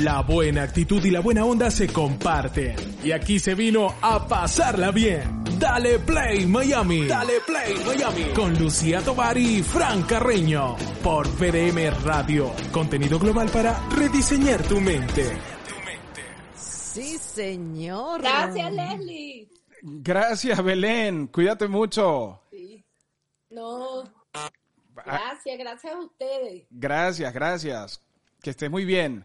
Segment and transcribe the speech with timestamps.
[0.00, 2.74] La buena actitud y la buena onda se comparten.
[3.04, 5.44] Y aquí se vino a pasarla bien.
[5.56, 7.06] Dale Play Miami.
[7.06, 8.24] Dale Play Miami.
[8.34, 10.76] Con Lucía Tovar y Fran Carreño.
[11.02, 12.52] Por VDM Radio.
[12.72, 15.38] Contenido global para rediseñar tu mente.
[16.56, 18.20] Sí, señor.
[18.20, 19.48] Gracias, Leslie.
[19.80, 21.28] Gracias, Belén.
[21.28, 22.40] Cuídate mucho.
[22.50, 22.84] Sí.
[23.50, 24.02] No.
[24.92, 26.66] Gracias, gracias a ustedes.
[26.70, 28.00] Gracias, gracias.
[28.42, 29.24] Que estés muy bien.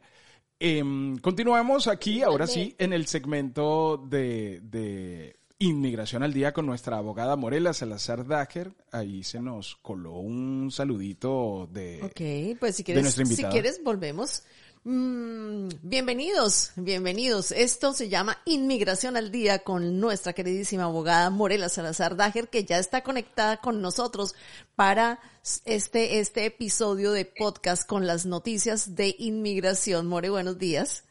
[0.60, 6.98] Em, continuamos aquí, ahora sí, en el segmento de, de, Inmigración al Día con nuestra
[6.98, 8.72] abogada Morela Salazar Dacher.
[8.94, 14.44] Ahí se nos coló un saludito de, Ok, pues si quieres, si quieres volvemos.
[14.86, 17.52] Mm, bienvenidos, bienvenidos.
[17.52, 22.80] Esto se llama Inmigración al Día con nuestra queridísima abogada Morela Salazar Dager, que ya
[22.80, 24.36] está conectada con nosotros
[24.76, 25.20] para
[25.66, 30.08] este, este episodio de podcast con las noticias de inmigración.
[30.08, 31.04] More, buenos días.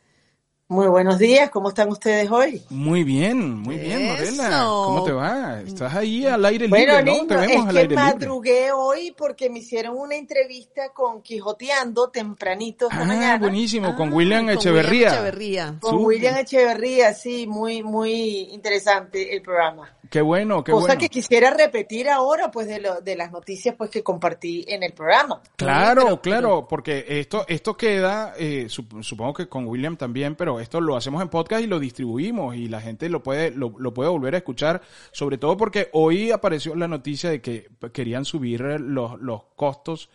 [0.71, 2.63] Muy buenos días, ¿cómo están ustedes hoy?
[2.69, 4.67] Muy bien, muy bien, Morela.
[4.67, 5.63] ¿Cómo te va?
[5.63, 7.27] Estás ahí al aire libre, ¿no?
[7.27, 12.11] Te vemos es al que aire madrugué hoy porque me hicieron una entrevista con Quijoteando
[12.11, 13.39] tempranito esta ah, mañana.
[13.39, 15.09] buenísimo, con William ah, Echeverría.
[15.09, 15.75] William Echeverría.
[15.81, 19.91] Con William Echeverría, sí, muy, muy interesante el programa.
[20.11, 21.01] Qué bueno, qué Cosa bueno.
[21.01, 24.93] que quisiera repetir ahora, pues, de, lo, de las noticias pues que compartí en el
[24.93, 25.43] programa.
[25.57, 30.97] Claro, claro, porque esto, esto queda, eh, supongo que con William también, pero esto lo
[30.97, 34.35] hacemos en podcast y lo distribuimos y la gente lo puede, lo, lo puede volver
[34.35, 34.81] a escuchar,
[35.13, 40.09] sobre todo porque hoy apareció la noticia de que querían subir los, los costos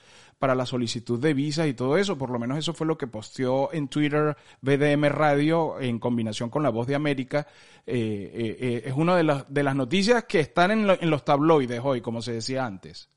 [0.43, 2.17] para la solicitud de visas y todo eso.
[2.17, 6.63] Por lo menos eso fue lo que posteó en Twitter BDM Radio en combinación con
[6.63, 7.47] La Voz de América.
[7.87, 11.79] Eh, eh, eh, es una de las, de las noticias que están en, los tabloides
[11.81, 13.07] hoy, como se decía antes.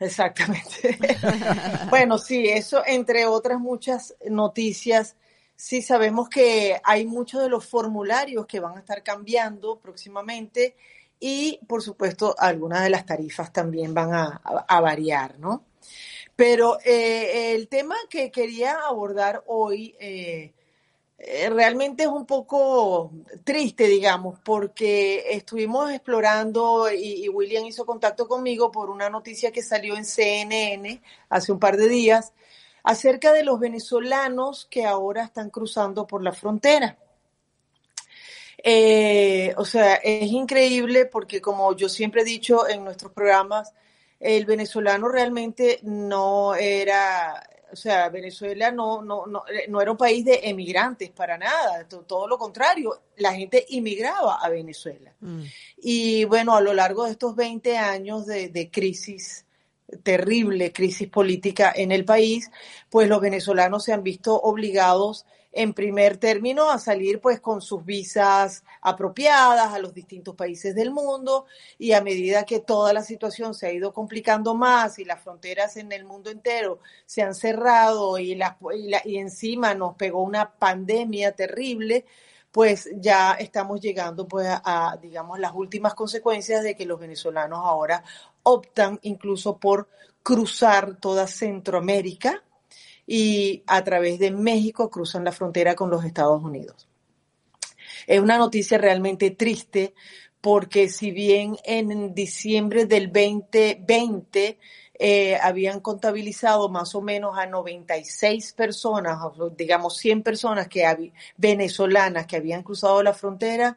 [0.00, 0.98] Exactamente.
[1.90, 5.14] bueno, sí, eso entre otras muchas noticias.
[5.54, 10.74] Sí, sabemos que hay muchos de los formularios que van a estar cambiando próximamente
[11.20, 15.66] y, por supuesto, algunas de las tarifas también van a variar, ¿no?
[16.36, 20.52] Pero eh, el tema que quería abordar hoy eh,
[21.18, 23.12] eh, realmente es un poco
[23.44, 29.62] triste, digamos, porque estuvimos explorando y, y, William hizo contacto conmigo por una noticia que
[29.62, 32.32] salió en CNN hace un par de días
[32.82, 36.98] acerca de los venezolanos que ahora están cruzando por la frontera.
[38.66, 43.74] Eh, o sea, es increíble porque como yo siempre he dicho en nuestros programas,
[44.20, 50.24] el venezolano realmente no era, o sea, Venezuela no, no, no, no era un país
[50.24, 55.12] de emigrantes para nada, todo lo contrario, la gente inmigraba a Venezuela.
[55.20, 55.42] Mm.
[55.78, 59.44] Y bueno, a lo largo de estos 20 años de, de crisis,
[60.02, 62.50] terrible crisis política en el país,
[62.90, 67.84] pues los venezolanos se han visto obligados en primer término a salir pues con sus
[67.84, 71.46] visas apropiadas a los distintos países del mundo.
[71.78, 75.76] Y a medida que toda la situación se ha ido complicando más y las fronteras
[75.76, 80.22] en el mundo entero se han cerrado y, la, y, la, y encima nos pegó
[80.22, 82.04] una pandemia terrible,
[82.50, 87.60] pues ya estamos llegando pues a, a, digamos las últimas consecuencias de que los venezolanos
[87.62, 88.02] ahora
[88.42, 89.88] optan incluso por
[90.22, 92.42] cruzar toda Centroamérica
[93.06, 96.88] y a través de México cruzan la frontera con los Estados Unidos.
[98.06, 99.94] Es una noticia realmente triste
[100.40, 104.58] porque si bien en diciembre del 2020
[104.98, 109.18] eh, habían contabilizado más o menos a 96 personas,
[109.56, 110.84] digamos 100 personas que
[111.36, 113.76] venezolanas que habían cruzado la frontera,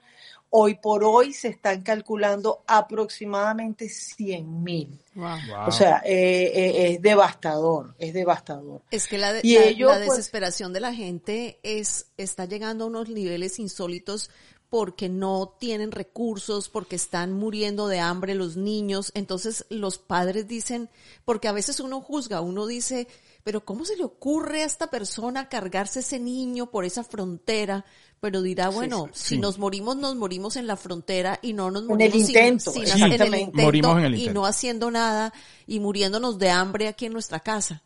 [0.50, 4.98] Hoy por hoy se están calculando aproximadamente 100 mil.
[5.14, 5.68] Wow.
[5.68, 8.82] O sea, eh, eh, es devastador, es devastador.
[8.90, 12.86] Es que la, de, la, ello, la desesperación pues, de la gente es está llegando
[12.86, 14.30] a unos niveles insólitos
[14.70, 19.12] porque no tienen recursos, porque están muriendo de hambre los niños.
[19.14, 20.90] Entonces los padres dicen,
[21.26, 23.08] porque a veces uno juzga, uno dice,
[23.44, 27.86] pero ¿cómo se le ocurre a esta persona cargarse ese niño por esa frontera?
[28.20, 29.36] Pero dirá, bueno, sí, sí.
[29.36, 32.72] si nos morimos, nos morimos en la frontera y no nos morimos en el intento,
[32.72, 34.32] sin, sin en el intento, morimos en el intento.
[34.32, 35.34] y no haciendo nada
[35.66, 37.84] y muriéndonos de hambre aquí en nuestra casa.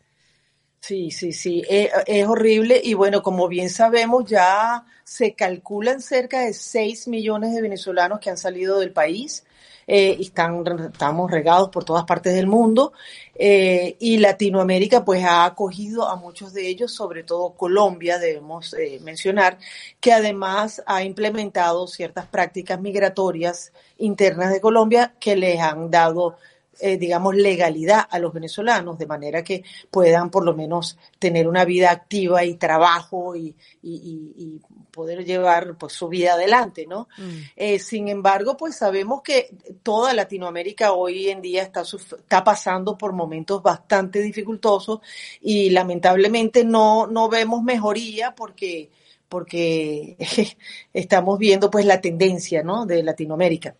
[0.82, 6.40] Sí, sí, sí, es, es, horrible y bueno, como bien sabemos, ya se calculan cerca
[6.40, 9.44] de 6 millones de venezolanos que han salido del país
[9.86, 12.92] eh, y están, estamos regados por todas partes del mundo
[13.36, 18.98] eh, y Latinoamérica pues ha acogido a muchos de ellos, sobre todo Colombia, debemos eh,
[19.04, 19.58] mencionar,
[20.00, 26.38] que además ha implementado ciertas prácticas migratorias internas de Colombia que les han dado
[26.80, 31.64] eh, digamos, legalidad a los venezolanos, de manera que puedan por lo menos tener una
[31.64, 34.60] vida activa y trabajo y, y,
[34.90, 37.08] poder llevar pues su vida adelante, ¿no?
[37.16, 37.38] Mm.
[37.56, 39.48] Eh, sin embargo, pues sabemos que
[39.82, 45.00] toda Latinoamérica hoy en día está, está pasando por momentos bastante dificultosos
[45.40, 48.90] y lamentablemente no, no vemos mejoría porque
[49.28, 50.18] porque
[50.92, 52.84] estamos viendo pues la tendencia, ¿no?
[52.84, 53.74] de Latinoamérica.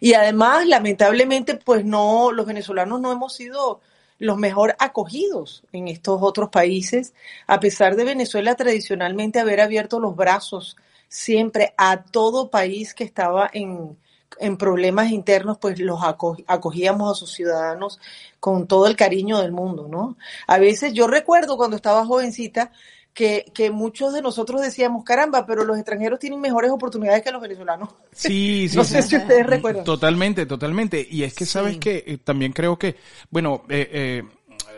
[0.00, 3.80] Y además, lamentablemente, pues no, los venezolanos no hemos sido
[4.18, 7.14] los mejor acogidos en estos otros países,
[7.46, 10.76] a pesar de Venezuela tradicionalmente haber abierto los brazos
[11.08, 13.96] siempre a todo país que estaba en,
[14.38, 17.98] en problemas internos, pues los acogíamos a sus ciudadanos
[18.38, 20.16] con todo el cariño del mundo, ¿no?
[20.46, 22.72] A veces yo recuerdo cuando estaba jovencita,
[23.14, 27.42] que, que, muchos de nosotros decíamos, caramba, pero los extranjeros tienen mejores oportunidades que los
[27.42, 27.88] venezolanos.
[28.12, 28.76] Sí, sí.
[28.76, 29.84] no sé si ustedes recuerdan.
[29.84, 31.06] Totalmente, totalmente.
[31.08, 32.96] Y es que sabes que eh, también creo que,
[33.30, 34.22] bueno, eh, eh,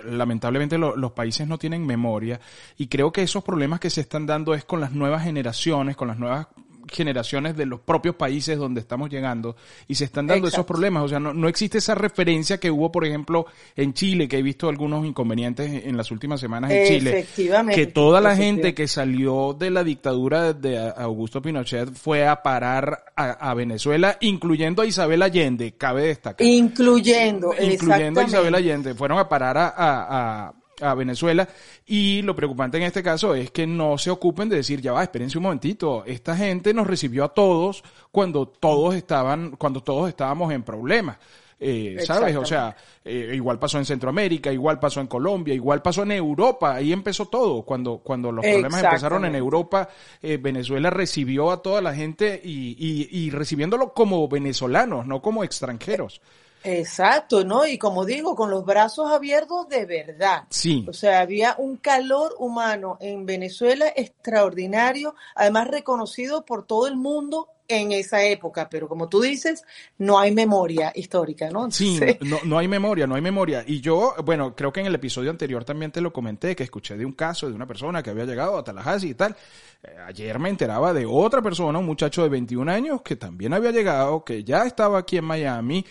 [0.05, 2.40] lamentablemente los países no tienen memoria
[2.76, 6.08] y creo que esos problemas que se están dando es con las nuevas generaciones, con
[6.08, 6.49] las nuevas
[6.90, 9.56] generaciones de los propios países donde estamos llegando
[9.88, 11.02] y se están dando esos problemas.
[11.05, 13.46] O sea, no, no existe esa referencia que hubo, por ejemplo,
[13.76, 17.26] en Chile, que he visto algunos inconvenientes en las últimas semanas en Chile.
[17.75, 23.05] Que toda la gente que salió de la dictadura de Augusto Pinochet fue a parar
[23.17, 26.46] a, Venezuela, incluyendo a Isabel Allende, cabe destacar.
[26.46, 28.94] Incluyendo, Incluyendo a Isabel Allende.
[28.94, 30.62] Fueron a parar a a
[30.96, 31.48] Venezuela
[31.86, 35.02] y lo preocupante en este caso es que no se ocupen de decir, ya va,
[35.02, 40.52] espérense un momentito, esta gente nos recibió a todos cuando todos estaban, cuando todos estábamos
[40.52, 41.19] en problemas.
[41.64, 42.34] Eh, ¿Sabes?
[42.34, 42.74] O sea,
[43.04, 47.26] eh, igual pasó en Centroamérica, igual pasó en Colombia, igual pasó en Europa, ahí empezó
[47.26, 47.62] todo.
[47.62, 49.88] Cuando, cuando los problemas empezaron en Europa,
[50.20, 55.44] eh, Venezuela recibió a toda la gente y, y, y recibiéndolo como venezolanos, no como
[55.44, 56.20] extranjeros.
[56.64, 57.67] Exacto, ¿no?
[57.67, 60.44] Y como digo, con los brazos abiertos de verdad.
[60.50, 60.85] Sí.
[60.88, 67.49] O sea, había un calor humano en Venezuela extraordinario, además reconocido por todo el mundo
[67.69, 69.64] en esa época, pero como tú dices,
[69.99, 71.70] no hay memoria histórica, ¿no?
[71.70, 73.65] sí, no, no hay memoria, no hay memoria.
[73.67, 76.97] Y yo, bueno, creo que en el episodio anterior también te lo comenté, que escuché
[76.97, 79.35] de un caso de una persona que había llegado a Tallahassee y tal.
[79.82, 83.70] Eh, ayer me enteraba de otra persona, un muchacho de 21 años, que también había
[83.70, 85.85] llegado, que ya estaba aquí en Miami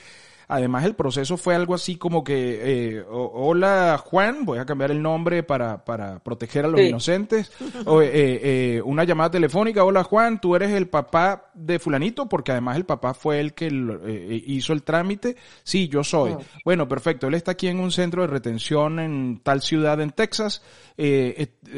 [0.51, 5.01] Además, el proceso fue algo así como que, eh, hola Juan, voy a cambiar el
[5.01, 7.49] nombre para, para proteger a los inocentes.
[7.85, 12.51] O, eh, eh, una llamada telefónica, hola Juan, tú eres el papá de fulanito, porque
[12.51, 15.37] además el papá fue el que eh, hizo el trámite.
[15.63, 16.35] Sí, yo soy.
[16.65, 20.61] Bueno, perfecto, él está aquí en un centro de retención en tal ciudad en Texas.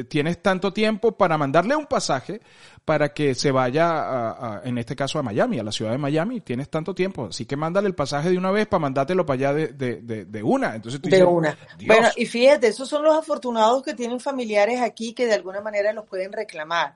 [0.10, 2.42] tienes tanto tiempo para mandarle un pasaje
[2.86, 6.42] para que se vaya, en este caso a Miami, a la ciudad de Miami.
[6.42, 9.54] Tienes tanto tiempo, así que mándale el pasaje de una vez para mandártelo para allá
[9.54, 9.68] de,
[10.02, 10.76] de, de, una.
[10.76, 11.58] Entonces de una.
[11.86, 15.94] Bueno, y fíjate, esos son los afortunados que tienen familiares aquí que de alguna manera
[15.94, 16.96] los pueden reclamar.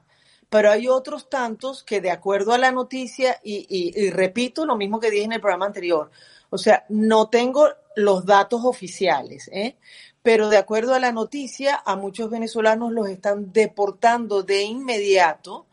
[0.50, 4.77] Pero hay otros tantos que de acuerdo a la noticia, y, y, y repito lo
[4.77, 6.09] mismo que dije en el programa anterior,
[6.50, 9.75] o sea, no tengo los datos oficiales, ¿eh?
[10.21, 15.66] pero de acuerdo a la noticia, a muchos venezolanos los están deportando de inmediato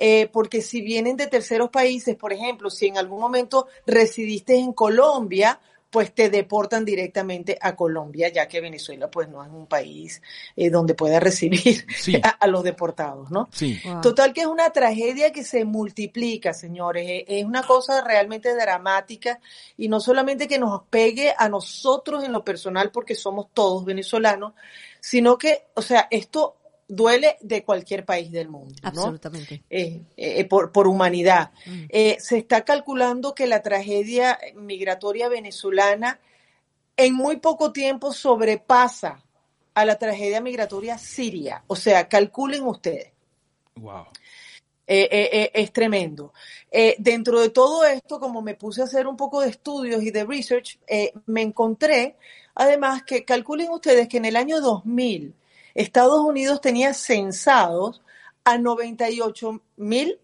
[0.00, 4.72] eh, porque si vienen de terceros países, por ejemplo, si en algún momento residiste en
[4.72, 5.58] Colombia,
[5.90, 10.22] pues te deportan directamente a Colombia, ya que Venezuela pues no es un país
[10.54, 11.84] eh, donde pueda recibir
[12.22, 13.48] a, los deportados, ¿no?
[13.52, 13.80] Sí.
[14.00, 19.40] Total que es una tragedia que se multiplica, señores, eh, es una cosa realmente dramática
[19.76, 24.52] y no solamente que nos pegue a nosotros en lo personal porque somos todos venezolanos,
[25.00, 26.57] sino que, o sea, esto
[26.88, 28.74] duele de cualquier país del mundo.
[28.82, 29.62] Absolutamente.
[29.68, 31.52] Eh, eh, por, por, humanidad.
[31.66, 31.84] Mm.
[31.90, 36.18] Eh, se está calculando que la tragedia migratoria venezolana
[36.96, 39.22] en muy poco tiempo sobrepasa
[39.74, 41.62] a la tragedia migratoria siria.
[41.66, 43.12] O sea, calculen ustedes.
[43.76, 44.06] Wow.
[44.86, 46.32] es tremendo.
[46.98, 50.24] dentro de todo esto, como me puse a hacer un poco de estudios y de
[50.24, 50.80] research,
[51.26, 52.16] me encontré,
[52.56, 55.34] además, que calculen ustedes que en el año 2000
[55.78, 58.02] Estados Unidos tenía censados
[58.42, 60.18] a 98 mil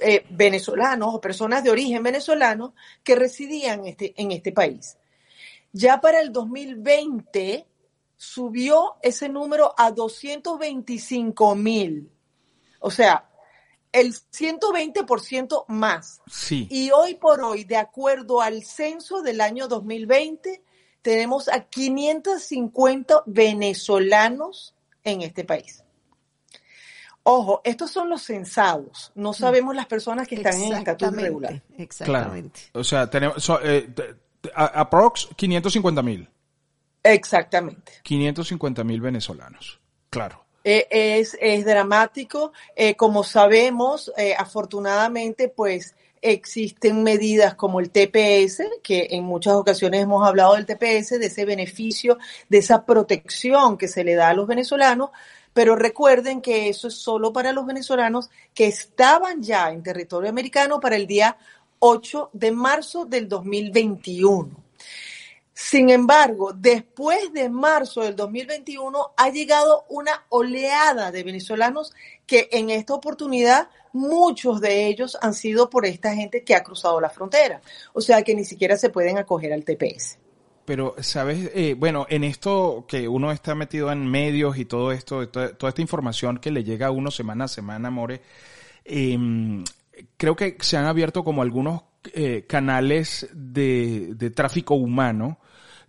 [0.00, 4.98] eh, venezolanos o personas de origen venezolano que residían este, en este país.
[5.72, 7.68] Ya para el 2020
[8.16, 12.10] subió ese número a 225 mil.
[12.80, 13.30] O sea,
[13.92, 16.20] el 120% más.
[16.28, 16.66] Sí.
[16.68, 20.64] Y hoy por hoy, de acuerdo al censo del año 2020,
[21.00, 24.72] tenemos a 550 venezolanos
[25.06, 25.82] en este país.
[27.22, 29.10] Ojo, estos son los censados.
[29.14, 31.62] No sabemos las personas que están en estatus regular.
[31.76, 32.60] Exactamente.
[32.70, 32.80] Claro.
[32.80, 33.88] O sea, tenemos eh,
[34.54, 36.28] aprox 550 mil.
[37.02, 37.92] Exactamente.
[38.02, 39.80] 550 mil venezolanos.
[40.10, 40.44] Claro.
[40.62, 42.52] Eh, es, es, dramático.
[42.74, 45.94] Eh, como sabemos, eh, afortunadamente, pues
[46.32, 51.44] existen medidas como el TPS, que en muchas ocasiones hemos hablado del TPS, de ese
[51.44, 52.18] beneficio,
[52.48, 55.10] de esa protección que se le da a los venezolanos,
[55.52, 60.80] pero recuerden que eso es solo para los venezolanos que estaban ya en territorio americano
[60.80, 61.36] para el día
[61.78, 64.50] 8 de marzo del 2021.
[65.58, 71.94] Sin embargo, después de marzo del 2021 ha llegado una oleada de venezolanos
[72.26, 77.00] que en esta oportunidad muchos de ellos han sido por esta gente que ha cruzado
[77.00, 77.60] la frontera.
[77.92, 80.18] O sea que ni siquiera se pueden acoger al TPS.
[80.64, 81.50] Pero, ¿sabes?
[81.54, 85.80] Eh, bueno, en esto que uno está metido en medios y todo esto, toda, esta
[85.80, 88.20] información que le llega a uno semana a semana, More,
[88.84, 89.16] eh,
[90.16, 91.82] creo que se han abierto como algunos
[92.14, 95.38] eh, canales de, tráfico humano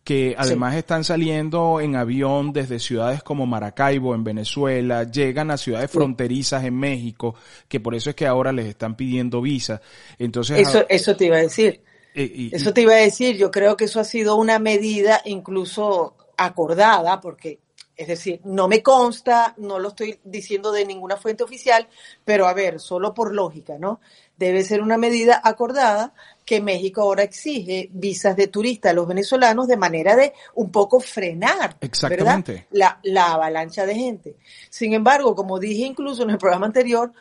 [0.08, 0.80] que además sí.
[0.80, 5.98] están saliendo en avión desde ciudades como Maracaibo en Venezuela, llegan a ciudades sí.
[5.98, 7.36] fronterizas en México,
[7.68, 9.82] que por eso es que ahora les están pidiendo visa.
[10.18, 11.82] Entonces, eso, eso te iba a decir.
[12.16, 15.22] Eh, y, eso te iba a decir, yo creo que eso ha sido una medida
[15.26, 17.60] incluso acordada, porque
[17.98, 21.86] es decir, no me consta, no lo estoy diciendo de ninguna fuente oficial,
[22.24, 24.00] pero a ver, solo por lógica, ¿no?
[24.38, 26.14] Debe ser una medida acordada
[26.48, 31.02] que México ahora exige visas de turista a los venezolanos de manera de un poco
[31.02, 32.68] frenar Exactamente.
[32.72, 34.38] La, la avalancha de gente.
[34.70, 37.12] Sin embargo, como dije incluso en el programa anterior,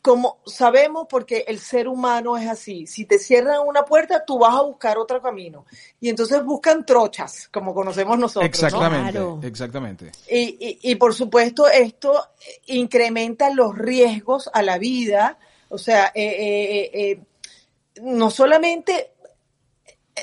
[0.00, 4.54] como sabemos, porque el ser humano es así, si te cierran una puerta, tú vas
[4.54, 5.66] a buscar otro camino.
[6.00, 8.48] Y entonces buscan trochas, como conocemos nosotros.
[8.48, 9.40] Exactamente, ¿no?
[9.42, 10.12] exactamente.
[10.30, 12.24] Y, y, y, por supuesto, esto
[12.66, 15.38] incrementa los riesgos a la vida.
[15.70, 17.20] O sea, eh, eh, eh,
[18.02, 19.12] no solamente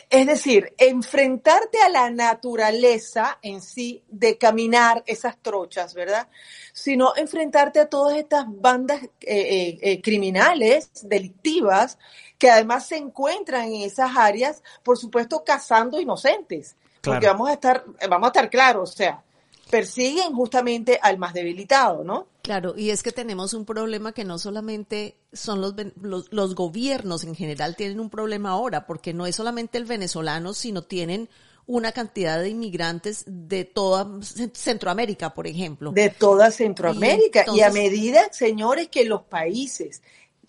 [0.09, 6.27] es decir, enfrentarte a la naturaleza en sí de caminar esas trochas, ¿verdad?
[6.73, 11.97] Sino enfrentarte a todas estas bandas eh, eh, eh, criminales, delictivas,
[12.37, 16.75] que además se encuentran en esas áreas, por supuesto, cazando inocentes.
[17.01, 17.15] Claro.
[17.15, 19.23] Porque vamos a estar, vamos a estar claros, o sea,
[19.69, 22.27] persiguen justamente al más debilitado, ¿no?
[22.47, 27.25] Claro, y es que tenemos un problema que no solamente son los, los, los, gobiernos
[27.25, 31.27] en general tienen un problema ahora, porque no es solamente el venezolano, sino tienen
[31.65, 34.07] una cantidad de inmigrantes de toda
[34.53, 35.91] Centroamérica, por ejemplo.
[35.91, 37.39] De toda Centroamérica.
[37.39, 40.01] Y, entonces, y a medida, señores, que los países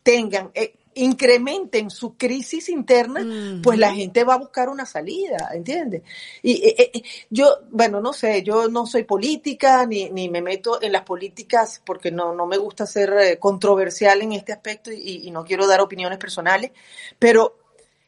[0.04, 6.02] tengan, eh, incrementen su crisis interna, pues la gente va a buscar una salida, ¿entiendes?
[6.42, 10.82] Y eh, eh, yo, bueno, no sé, yo no soy política, ni, ni me meto
[10.82, 15.26] en las políticas porque no, no me gusta ser eh, controversial en este aspecto y,
[15.26, 16.72] y no quiero dar opiniones personales,
[17.18, 17.58] pero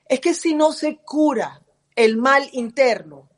[0.09, 1.63] es que si no se cura
[1.95, 3.29] el mal interno,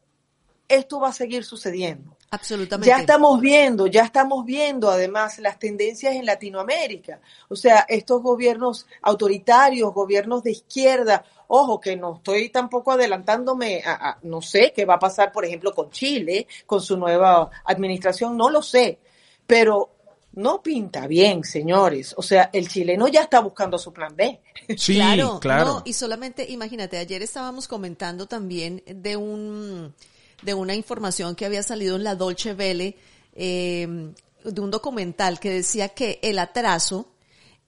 [0.66, 2.16] esto va a seguir sucediendo.
[2.32, 2.88] Absolutamente.
[2.88, 7.20] Ya estamos viendo, ya estamos viendo además las tendencias en Latinoamérica.
[7.50, 14.08] O sea, estos gobiernos autoritarios, gobiernos de izquierda, ojo, que no estoy tampoco adelantándome a,
[14.08, 18.34] a, no sé qué va a pasar, por ejemplo, con Chile, con su nueva administración,
[18.34, 18.98] no lo sé,
[19.46, 19.90] pero
[20.32, 22.14] no pinta bien, señores.
[22.16, 24.40] O sea, el chileno ya está buscando su plan B.
[24.78, 25.38] Sí, claro.
[25.38, 25.64] claro.
[25.66, 29.94] No, y solamente, imagínate, ayer estábamos comentando también de un
[30.42, 32.96] de una información que había salido en la Dolce Vele,
[33.34, 34.12] eh,
[34.44, 37.08] de un documental que decía que el atraso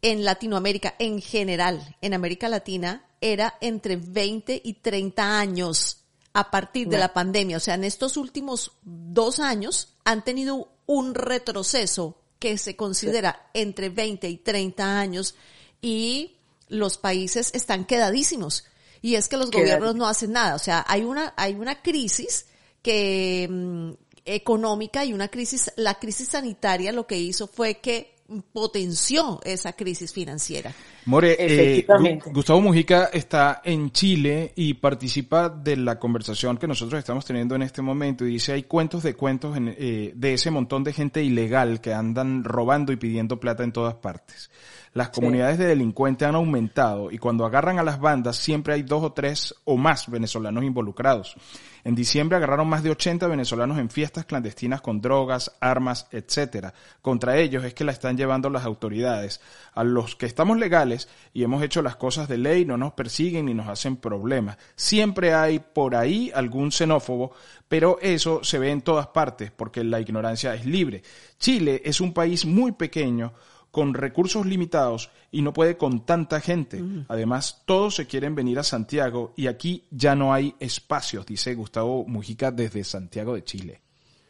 [0.02, 6.04] en Latinoamérica en general, en América Latina, era entre 20 y 30 años
[6.34, 7.56] a partir de la pandemia.
[7.56, 13.88] O sea, en estos últimos dos años han tenido un retroceso que se considera entre
[13.88, 15.36] 20 y 30 años
[15.80, 16.36] y
[16.68, 18.64] los países están quedadísimos.
[19.00, 20.54] Y es que los gobiernos no hacen nada.
[20.54, 22.46] O sea, hay una, hay una crisis
[22.84, 23.92] que mm,
[24.26, 28.14] económica y una crisis, la crisis sanitaria lo que hizo fue que
[28.52, 30.72] potenció esa crisis financiera.
[31.06, 31.86] More, eh,
[32.26, 37.62] Gustavo Mujica está en Chile y participa de la conversación que nosotros estamos teniendo en
[37.62, 41.22] este momento y dice hay cuentos de cuentos en, eh, de ese montón de gente
[41.22, 44.50] ilegal que andan robando y pidiendo plata en todas partes.
[44.94, 45.62] Las comunidades sí.
[45.62, 49.54] de delincuentes han aumentado y cuando agarran a las bandas siempre hay dos o tres
[49.64, 51.36] o más venezolanos involucrados.
[51.84, 56.72] En diciembre agarraron más de 80 venezolanos en fiestas clandestinas con drogas, armas, etcétera.
[57.02, 59.42] Contra ellos es que la están llevando las autoridades.
[59.74, 63.44] A los que estamos legales y hemos hecho las cosas de ley no nos persiguen
[63.44, 64.56] ni nos hacen problemas.
[64.76, 67.32] Siempre hay por ahí algún xenófobo,
[67.68, 71.02] pero eso se ve en todas partes porque la ignorancia es libre.
[71.38, 73.34] Chile es un país muy pequeño
[73.74, 76.80] con recursos limitados y no puede con tanta gente.
[77.08, 82.04] Además, todos se quieren venir a Santiago y aquí ya no hay espacios, dice Gustavo
[82.06, 83.80] Mujica desde Santiago de Chile.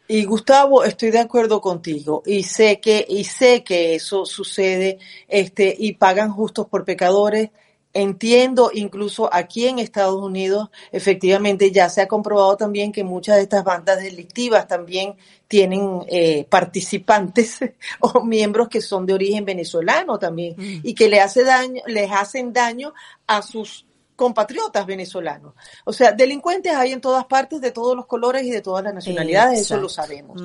[0.07, 4.97] Y Gustavo, estoy de acuerdo contigo y sé que y sé que eso sucede
[5.27, 7.51] este y pagan justos por pecadores
[7.97, 13.43] Entiendo incluso aquí en Estados Unidos, efectivamente ya se ha comprobado también que muchas de
[13.43, 15.15] estas bandas delictivas también
[15.47, 17.59] tienen eh, participantes
[18.01, 20.81] o miembros que son de origen venezolano también mm.
[20.83, 22.93] y que le hace daño, les hacen daño
[23.27, 23.84] a sus
[24.15, 25.53] compatriotas venezolanos.
[25.83, 28.93] O sea, delincuentes hay en todas partes, de todos los colores y de todas las
[28.93, 30.41] nacionalidades, eso lo sabemos.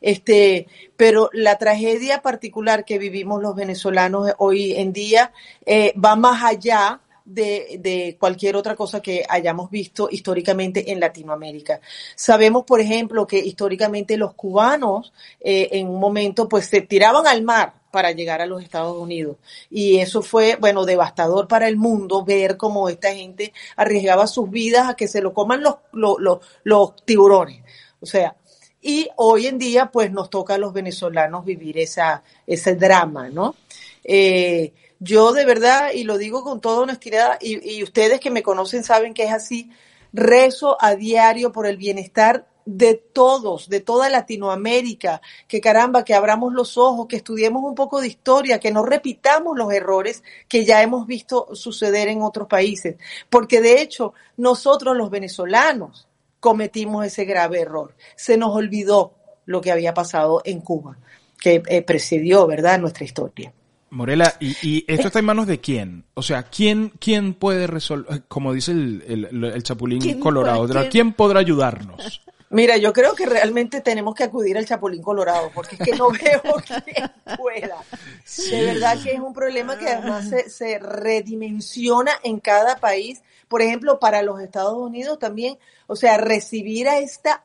[0.00, 5.32] Este, pero la tragedia particular que vivimos los venezolanos hoy en día
[5.64, 11.80] eh, va más allá de, de, cualquier otra cosa que hayamos visto históricamente en Latinoamérica.
[12.14, 17.42] Sabemos, por ejemplo, que históricamente los cubanos eh, en un momento pues se tiraban al
[17.42, 19.36] mar para llegar a los Estados Unidos.
[19.70, 24.88] Y eso fue, bueno, devastador para el mundo ver cómo esta gente arriesgaba sus vidas
[24.88, 27.62] a que se lo coman los, los, los, tiburones.
[28.00, 28.34] O sea,
[28.80, 33.54] y hoy en día, pues nos toca a los venezolanos vivir esa, ese drama, ¿no?
[34.04, 38.42] Eh, yo de verdad, y lo digo con toda honestidad, y, y ustedes que me
[38.42, 39.70] conocen saben que es así,
[40.12, 46.52] rezo a diario por el bienestar de todos, de toda Latinoamérica, que caramba, que abramos
[46.52, 50.82] los ojos, que estudiemos un poco de historia, que no repitamos los errores que ya
[50.82, 52.96] hemos visto suceder en otros países,
[53.28, 56.08] porque de hecho nosotros los venezolanos
[56.40, 57.94] cometimos ese grave error.
[58.16, 59.14] Se nos olvidó
[59.46, 60.98] lo que había pasado en Cuba,
[61.40, 63.52] que eh, precedió, ¿verdad?, nuestra historia.
[63.92, 66.06] Morela, ¿y, esto está en manos de quién?
[66.14, 72.22] O sea, ¿quién, quién puede resolver, como dice el, Chapulín Colorado, ¿quién podrá ayudarnos?
[72.48, 76.08] Mira, yo creo que realmente tenemos que acudir al Chapulín Colorado, porque es que no
[76.24, 77.84] veo quién pueda.
[78.50, 83.22] De verdad que es un problema que además se, se, redimensiona en cada país.
[83.46, 87.44] Por ejemplo, para los Estados Unidos también, o sea, recibir a esta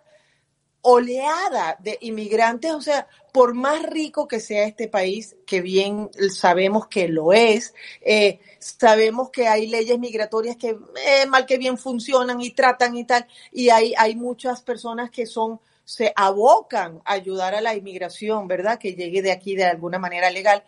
[0.82, 6.88] oleada de inmigrantes, o sea, por más rico que sea este país, que bien sabemos
[6.88, 12.42] que lo es, eh, sabemos que hay leyes migratorias que eh, mal que bien funcionan
[12.42, 17.54] y tratan y tal, y hay, hay muchas personas que son, se abocan a ayudar
[17.56, 18.80] a la inmigración, ¿verdad?
[18.80, 20.64] Que llegue de aquí de alguna manera legal.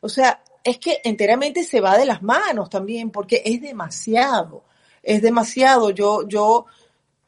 [0.00, 4.62] O sea, es que enteramente se va de las manos también, porque es demasiado,
[5.02, 5.90] es demasiado.
[5.90, 6.66] Yo, yo,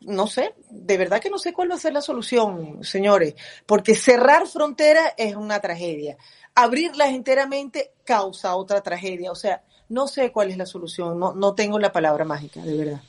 [0.06, 3.34] no sé, de verdad que no sé cuál va a ser la solución, señores,
[3.66, 6.16] porque cerrar fronteras es una tragedia.
[6.54, 9.32] Abrirlas enteramente causa otra tragedia.
[9.32, 12.76] O sea, no sé cuál es la solución, no, no tengo la palabra mágica, de
[12.76, 13.02] verdad.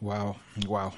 [0.00, 0.92] Wow, wow.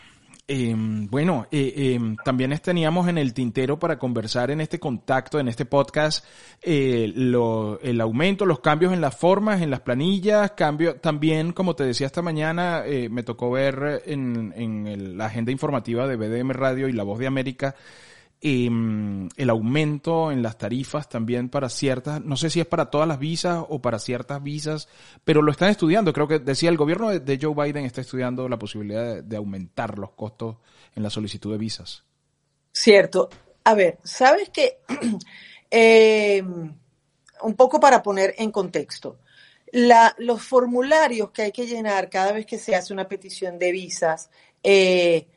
[0.46, 5.48] Em, bueno, eh, em, también teníamos en el tintero para conversar en este contacto, en
[5.48, 6.22] este podcast,
[6.60, 11.84] eh, el aumento, los cambios en las formas, en las planillas, cambio también, como te
[11.84, 16.88] decía esta mañana, eh, me tocó ver en, en la agenda informativa de BDM Radio
[16.88, 17.74] y La Voz de América
[18.46, 23.08] Em, el aumento en las tarifas también para ciertas, no sé si es para todas
[23.08, 24.86] las visas o para ciertas visas,
[25.24, 26.12] pero lo están estudiando.
[26.12, 30.10] Creo que decía el gobierno de, Joe Biden está estudiando la posibilidad de, aumentar los
[30.10, 30.56] costos
[30.94, 32.04] en la solicitud de visas.
[32.70, 33.30] Cierto.
[33.64, 34.76] A ver, ¿sabes qué?
[35.70, 36.74] Em,
[37.44, 39.20] un poco para poner en contexto.
[39.72, 43.72] La, los formularios que hay que llenar cada vez que se hace una petición de
[43.72, 44.28] visas
[44.62, 45.28] eh,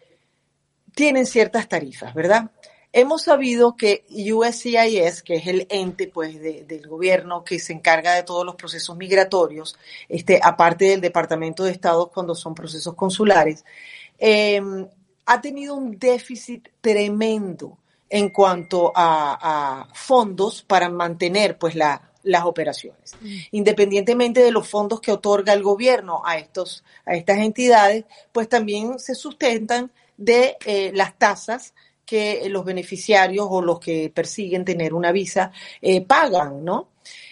[0.93, 2.52] tienen ciertas tarifas, ¿verdad?
[2.93, 8.23] Hemos sabido que USCIS, que es el ente pues, del gobierno que se encarga de
[8.23, 13.65] todos los procesos migratorios, este, aparte del Departamento de Estado cuando son procesos consulares,
[14.17, 14.88] em,
[15.26, 17.78] ha tenido un déficit tremendo
[18.10, 23.15] en cuanto a, fondos para mantener pues, las operaciones.
[23.19, 23.38] Mm.
[23.52, 28.97] Independientemente de los fondos que otorga el gobierno a, estos, a estas entidades, pues también
[28.97, 31.73] se sustentan de eh, las tasas
[32.08, 36.88] que los beneficiarios o los que persiguen tener una visa eh, pagan, ¿no?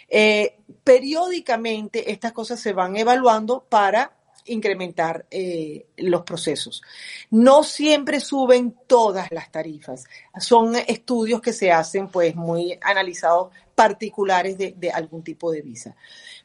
[0.09, 4.11] Eh, periódicamente estas cosas se van evaluando para
[4.47, 6.83] incrementar eh, los procesos.
[7.31, 10.03] No siempre suben todas las tarifas.
[10.39, 15.95] Son estudios que se hacen pues muy analizados particulares de, de algún tipo de visa.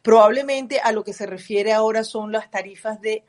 [0.02, 3.24] Probablemente a lo que se refiere ahora son las tarifas de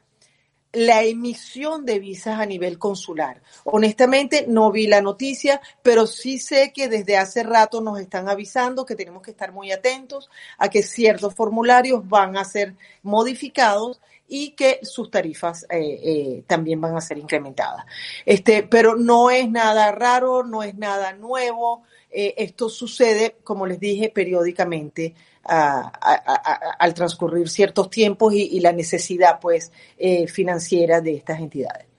[0.74, 3.42] la emisión de visas a nivel consular.
[3.66, 8.86] Honestamente, no vi la noticia, pero sí sé que desde hace rato nos están avisando
[8.86, 14.00] que tenemos que estar muy atentos a que ciertos formularios van a ser modificados
[14.34, 17.86] y que sus tarifas eh, eh, también van a ser incrementadas.
[18.26, 21.84] Este, pero no es nada raro, no es nada nuevo.
[22.10, 29.71] Eh, esto sucede, como les dije, periódicamente al transcurrir ciertos tiempos y, la necesidad pues
[30.27, 31.90] financiera de estas entidades.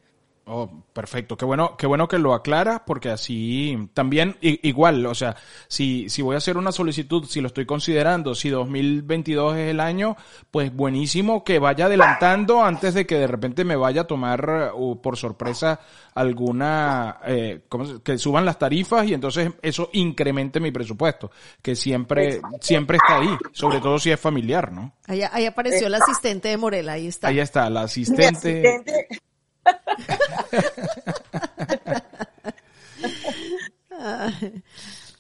[0.44, 1.36] Oh, perfecto.
[1.36, 5.36] Qué bueno, qué bueno que lo aclara, porque así también igual, o sea,
[5.68, 9.78] si, si voy a hacer una solicitud, si lo estoy considerando, si 2022 es el
[9.78, 10.16] año,
[10.50, 15.00] pues buenísimo que vaya adelantando antes de que de repente me vaya a tomar uh,
[15.00, 15.78] por sorpresa
[16.12, 17.60] alguna, eh,
[18.02, 21.30] que suban las tarifas y entonces eso incremente mi presupuesto,
[21.62, 24.92] que siempre, siempre está ahí, sobre todo si es familiar, ¿no?
[25.06, 27.28] Ahí, ahí apareció el asistente de Morela, ahí está.
[27.28, 28.82] Ahí está, la asistente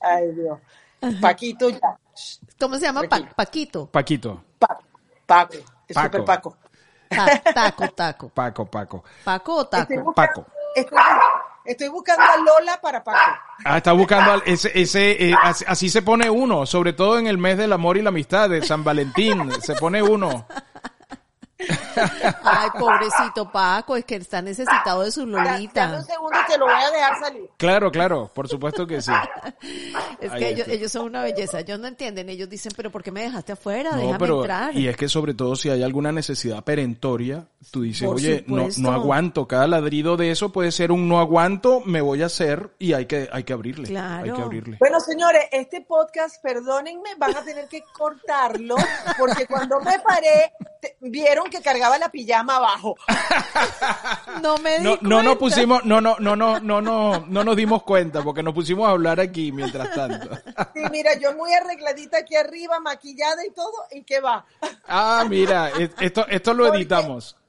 [0.00, 0.58] Ay, Dios.
[1.20, 1.98] Paquito ya.
[2.58, 3.02] ¿Cómo se llama?
[3.34, 3.86] Paquito.
[3.86, 4.42] Paquito.
[4.58, 4.82] Paco.
[5.26, 5.56] Paco.
[5.88, 6.24] Es Paco.
[6.24, 6.56] Paco.
[7.54, 8.28] taco, taco.
[8.30, 9.04] Paco, Paco.
[9.24, 9.92] ¿Paco o taco?
[9.92, 10.46] Estoy Paco.
[11.64, 13.18] Estoy, buscando a Lola para Paco.
[13.64, 17.56] Ah, está buscando ese, ese eh, así se pone uno, sobre todo en el mes
[17.56, 20.46] del amor y la amistad de San Valentín, se pone uno.
[22.42, 25.86] Ay, pobrecito Paco, es que está necesitado de su Lolita.
[25.86, 27.50] Dame un segundo que lo voy a dejar salir.
[27.56, 29.12] Claro, claro, por supuesto que sí.
[30.20, 31.60] es que ellos, son una belleza.
[31.60, 32.28] Ellos no entienden.
[32.28, 33.96] Ellos dicen, pero ¿por qué me dejaste afuera?
[33.96, 34.76] Déjame entrar.
[34.76, 38.92] Y es que sobre todo si hay alguna necesidad perentoria, tú dices, oye, no, no
[38.92, 39.46] aguanto.
[39.46, 43.06] Cada ladrido de eso puede ser un no aguanto, me voy a hacer y hay
[43.06, 43.88] que, hay que abrirle.
[43.88, 44.24] Claro.
[44.24, 44.76] Hay que abrirle.
[44.78, 48.76] Bueno, señores, este podcast, perdónenme, van a tener que cortarlo
[49.18, 50.52] porque cuando me paré,
[51.00, 52.96] vieron que cargaba la pijama abajo.
[54.42, 57.56] no me di no, no nos pusimos, no, no, no, no, no, no, no nos
[57.56, 60.30] dimos cuenta porque nos pusimos a hablar aquí mientras tanto.
[60.74, 64.44] sí, mira, yo muy arregladita aquí arriba, maquillada y todo, ¿y qué va?
[64.88, 67.41] ah, mira, esto, esto lo editamos porque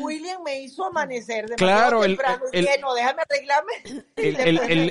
[0.00, 3.72] William me hizo amanecer de claro, temprano el, no, déjame arreglarme.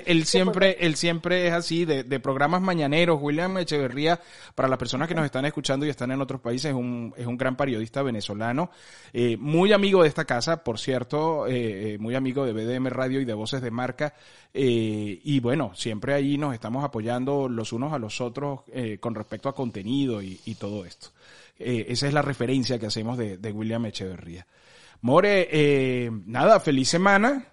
[0.06, 3.20] Él, siempre, él siempre es así, de, de, programas mañaneros.
[3.22, 4.20] William Echeverría,
[4.56, 7.26] para las personas que nos están escuchando y están en otros países, es un, es
[7.26, 8.70] un gran periodista venezolano,
[9.14, 13.22] eh, muy amigo de esta casa, por cierto, eh, eh muy amigo de BDM Radio
[13.22, 14.14] y de Voces de Marca.
[14.58, 19.14] Eh, y bueno, siempre ahí nos estamos apoyando los unos a los otros eh, con
[19.14, 21.10] respecto a contenido y, y todo esto.
[21.58, 24.46] Eh, esa es la referencia que hacemos de, William Echeverría.
[25.02, 27.46] More, eh, nada, feliz semana.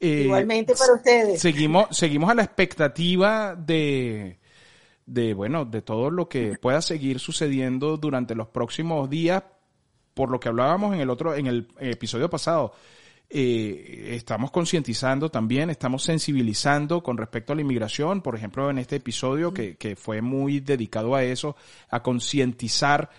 [0.00, 1.40] Eh, Igualmente para ustedes.
[1.40, 4.38] Seguimos, seguimos a la expectativa de,
[5.06, 9.42] de, bueno, de todo lo que pueda seguir sucediendo durante los próximos días,
[10.14, 12.74] por lo que hablábamos en el otro, en el episodio pasado.
[13.30, 19.54] estamos concientizando también, estamos sensibilizando con respecto a la inmigración, por ejemplo, en este episodio
[19.54, 21.56] que, que fue muy dedicado a eso,
[21.88, 23.10] a concientizar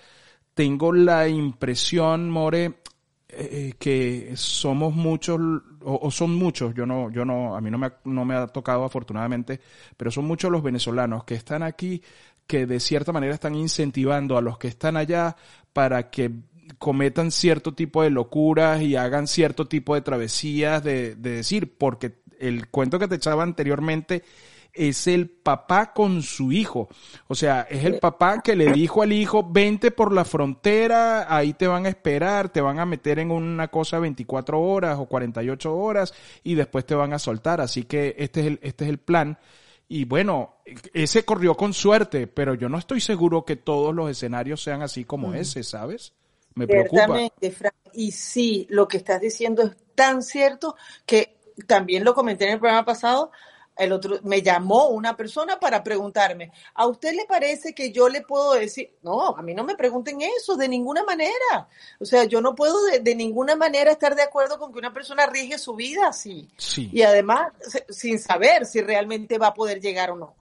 [0.60, 2.82] tengo la impresión, More,
[3.30, 5.40] eh, que somos muchos,
[5.86, 8.46] o, son muchos, yo no, yo no, a mí no me, ha, no me ha
[8.46, 9.62] tocado afortunadamente,
[9.96, 12.04] pero son muchos los venezolanos que están aquí,
[12.46, 15.38] que de cierta manera están incentivando a los que están allá
[15.72, 16.30] para que
[16.78, 22.16] cometan cierto tipo de locuras y hagan cierto tipo de travesías de, de decir, porque
[22.38, 24.24] el cuento que te echaba anteriormente
[24.80, 26.88] es el papá con su hijo.
[27.28, 31.54] O sea, es el papá que le dijo al hijo, vente por la frontera, ahí
[31.54, 35.76] te van a esperar, te van a meter en una cosa 24 horas o 48
[35.76, 36.14] horas
[36.44, 37.60] y después te van a soltar.
[37.60, 39.38] Así que este es el, este es el plan.
[39.90, 40.62] Y bueno,
[40.94, 45.04] ese corrió con suerte, pero yo no estoy seguro que todos los escenarios sean así
[45.04, 46.14] como ese, ¿sabes?
[46.56, 47.20] Me preocupa.
[47.94, 51.38] Y sí, lo que estás diciendo es tan cierto que
[51.68, 53.32] también lo comenté en el programa pasado,
[53.80, 58.22] el otro me llamó una persona para preguntarme, ¿a usted le parece que yo le
[58.22, 58.94] puedo decir?
[59.02, 61.68] No, a mí no me pregunten eso de ninguna manera.
[62.00, 65.26] O sea, yo no puedo de, ninguna manera estar de acuerdo con que una persona
[65.28, 66.50] rige su vida así.
[66.58, 66.90] Sí.
[66.92, 67.54] Y además,
[67.90, 70.36] sin saber si realmente va a poder llegar o no.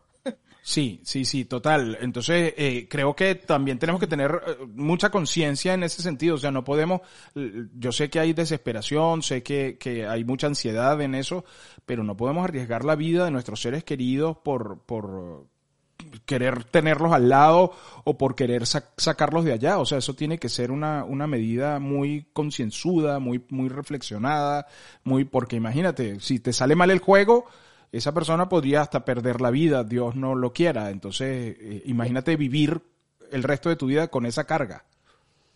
[0.68, 1.96] Sí, sí, sí, total.
[2.02, 6.35] Entonces, eh, creo que también tenemos que tener eh, mucha conciencia en ese sentido.
[6.35, 7.00] O sea, no podemos,
[7.35, 11.46] yo sé que hay desesperación, sé que, que hay mucha ansiedad en eso,
[11.87, 15.46] pero no podemos arriesgar la vida de nuestros seres queridos por, por
[16.26, 17.72] querer tenerlos al lado
[18.04, 19.78] o por querer sacarlos de allá.
[19.78, 24.66] O sea, eso tiene que ser una, una medida muy concienzuda, muy, muy reflexionada,
[25.02, 27.46] muy, porque imagínate, si te sale mal el juego,
[27.92, 30.90] esa persona podría hasta perder la vida, Dios no lo quiera.
[30.90, 32.83] Entonces, eh, imagínate vivir
[33.31, 34.85] el resto de tu vida con esa carga.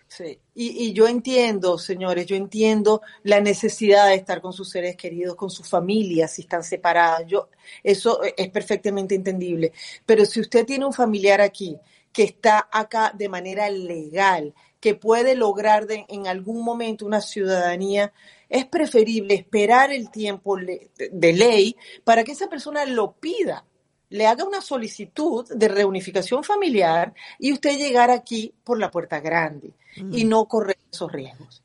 [0.09, 4.95] Sí, y, y, yo entiendo, señores, yo entiendo la necesidad de estar con sus seres
[4.95, 7.23] queridos, con sus familias, si están separadas.
[7.27, 7.49] Yo,
[7.83, 9.73] eso es perfectamente entendible.
[10.05, 11.79] Pero si usted tiene un familiar aquí
[12.13, 18.13] que está acá de manera legal, que puede lograr en algún momento una ciudadanía,
[18.53, 23.65] es preferible esperar el tiempo de ley para que esa persona lo pida
[24.11, 29.73] le haga una solicitud de reunificación familiar y usted llegar aquí por la puerta grande
[29.97, 31.63] y no correr esos riesgos.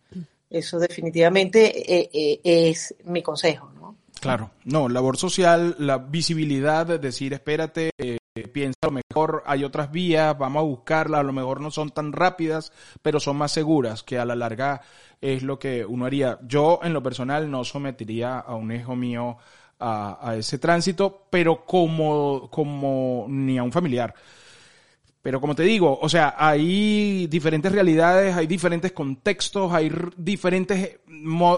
[0.49, 3.97] Eso definitivamente eh, eh, es mi consejo, ¿no?
[4.21, 9.91] Claro, no, labor social, la visibilidad, decir, espérate, eh, piensa a lo mejor hay otras
[9.91, 12.71] vías, vamos a buscarlas, a lo mejor no son tan rápidas,
[13.01, 14.81] pero son más seguras, que a la larga
[15.21, 16.39] es lo que uno haría.
[16.43, 19.37] Yo, en lo personal, no sometería a un hijo mío
[19.79, 24.13] a, ese tránsito, pero como, como ni a un familiar.
[25.21, 30.99] Pero como te digo, o sea, hay diferentes realidades, hay diferentes contextos, hay diferentes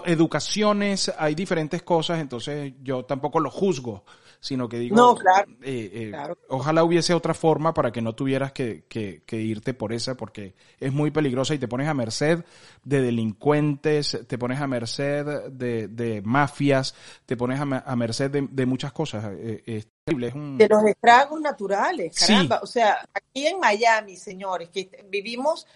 [0.06, 4.04] educaciones, hay diferentes cosas, entonces yo tampoco lo juzgo
[4.40, 5.16] sino que digo, no,
[5.62, 6.12] eh, eh,
[6.48, 10.92] ojalá hubiese otra forma para que no tuvieras que, que, irte por esa, porque es
[10.94, 12.42] muy peligrosa y te pones a merced
[12.82, 16.94] de delincuentes, te pones a merced de, de mafias,
[17.26, 19.26] te pones a, merced de, muchas cosas.
[19.36, 20.56] Eh, es terrible, es un...
[20.56, 22.60] De los estragos naturales, caramba.
[22.62, 25.66] O sea, aquí en Miami, señores, que vivimos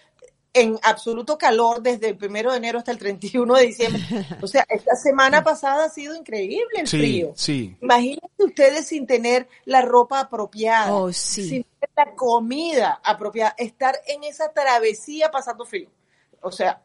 [0.55, 4.01] en absoluto calor desde el primero de enero hasta el 31 de diciembre.
[4.41, 7.33] O sea, esta semana pasada ha sido increíble el frío.
[7.35, 7.75] Sí.
[7.81, 14.23] Imagínense ustedes sin tener la ropa apropiada, oh, sin tener la comida apropiada, estar en
[14.23, 15.89] esa travesía pasando frío.
[16.39, 16.81] O sea,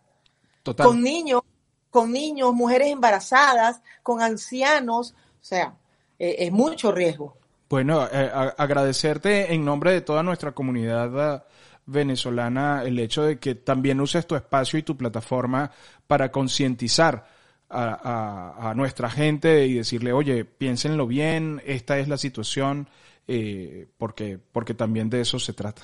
[0.76, 1.42] con niños,
[1.90, 5.76] con niños, mujeres embarazadas, con ancianos, o sea,
[6.18, 7.37] eh, es mucho riesgo.
[7.68, 11.44] Bueno, eh, agradecerte en nombre de toda nuestra comunidad
[11.90, 15.70] venezolana el hecho de que también uses tu espacio y tu plataforma
[16.07, 17.26] para concientizar
[17.68, 22.88] a, nuestra gente y decirle, oye, piénsenlo bien, esta es la situación,
[23.29, 25.83] eh, porque, porque también de eso se trata.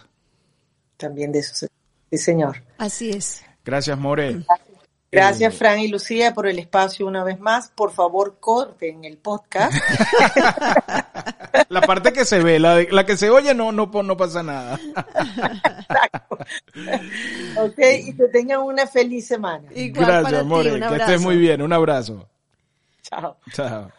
[0.97, 1.81] También de eso se trata.
[2.11, 2.63] Sí, señor.
[2.79, 3.45] Así es.
[3.65, 4.45] Gracias, More.
[5.11, 7.69] Gracias, eh, Fran y Lucía, por el espacio una vez más.
[7.69, 9.73] Por favor, corten el podcast.
[11.69, 14.79] la parte que se ve, la, la que se oye, no, no, no pasa nada.
[14.97, 16.39] Exacto.
[17.57, 19.69] ok, y que tengan una feliz semana.
[19.75, 20.81] Gracias, More.
[20.81, 21.63] Que estés muy bien.
[21.63, 22.29] Un abrazo.
[23.03, 23.37] Chao.
[23.53, 23.91] Chao.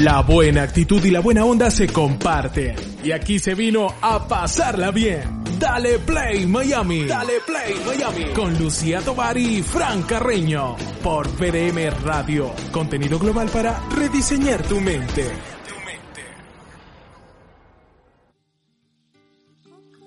[0.00, 2.76] La buena actitud y la buena onda se comparten.
[3.02, 5.42] Y aquí se vino a pasarla bien.
[5.58, 7.04] Dale Play Miami.
[7.04, 8.32] Dale Play Miami.
[8.32, 10.76] Con Lucía Tobar y Fran Carreño.
[11.02, 12.52] Por PDM Radio.
[12.70, 15.57] Contenido global para rediseñar tu mente.